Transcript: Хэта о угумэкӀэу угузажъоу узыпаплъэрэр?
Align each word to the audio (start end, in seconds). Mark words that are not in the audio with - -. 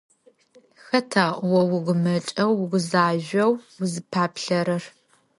Хэта 0.83 1.25
о 1.57 1.61
угумэкӀэу 1.75 2.53
угузажъоу 2.63 3.53
узыпаплъэрэр? 3.81 4.83